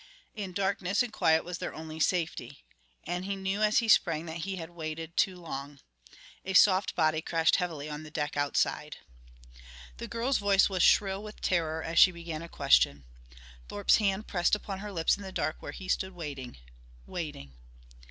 In 0.33 0.51
darkness 0.53 1.03
and 1.03 1.13
quiet 1.13 1.43
was 1.45 1.59
their 1.59 1.75
only 1.75 1.99
safety. 1.99 2.65
And 3.03 3.23
he 3.25 3.35
knew 3.35 3.61
as 3.61 3.77
he 3.77 3.87
sprang 3.87 4.25
that 4.25 4.37
he 4.47 4.55
had 4.55 4.71
waited 4.71 5.15
too 5.15 5.35
long. 5.35 5.79
A 6.43 6.53
soft 6.53 6.95
body 6.95 7.21
crashed 7.21 7.57
heavily 7.57 7.87
on 7.87 8.01
the 8.01 8.09
deck 8.09 8.35
outside. 8.35 8.97
The 9.97 10.07
girl's 10.07 10.39
voice 10.39 10.69
was 10.71 10.81
shrill 10.81 11.21
with 11.21 11.39
terror 11.39 11.83
as 11.83 11.99
she 11.99 12.09
began 12.11 12.41
a 12.41 12.49
question. 12.49 13.05
Thorpe's 13.69 13.97
hand 13.97 14.25
pressed 14.25 14.55
upon 14.55 14.79
her 14.79 14.91
lips 14.91 15.17
in 15.17 15.21
the 15.21 15.31
dark 15.31 15.57
where 15.61 15.71
he 15.71 15.87
stood 15.87 16.13
waiting 16.13 16.57
waiting. 17.05 17.53